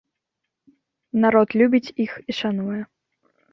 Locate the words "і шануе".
2.29-2.81